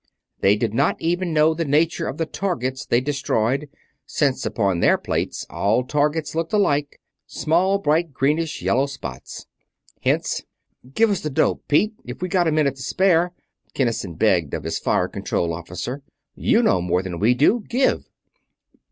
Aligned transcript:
They 0.39 0.55
did 0.55 0.73
not 0.73 0.99
even 0.99 1.31
know 1.31 1.53
the 1.53 1.63
nature 1.63 2.07
of 2.07 2.17
the 2.17 2.25
targets 2.25 2.87
they 2.87 3.01
destroyed, 3.01 3.69
since 4.03 4.47
upon 4.47 4.79
their 4.79 4.97
plates 4.97 5.45
all 5.47 5.83
targets 5.83 6.33
looked 6.33 6.53
alike 6.53 6.99
small, 7.27 7.77
bright, 7.77 8.11
greenish 8.11 8.63
yellow 8.63 8.87
spots. 8.87 9.45
Hence: 10.01 10.41
"Give 10.95 11.11
us 11.11 11.21
the 11.21 11.29
dope, 11.29 11.67
Pete, 11.67 11.93
if 12.03 12.19
we've 12.19 12.31
got 12.31 12.47
a 12.47 12.51
minute 12.51 12.77
to 12.77 12.81
spare," 12.81 13.31
Kinnison 13.75 14.15
begged 14.15 14.55
of 14.55 14.63
his 14.63 14.79
Fire 14.79 15.07
Control 15.07 15.53
Officer. 15.53 16.01
"You 16.33 16.63
know 16.63 16.81
more 16.81 17.03
than 17.03 17.19
we 17.19 17.35
do 17.35 17.59
give!" 17.69 18.09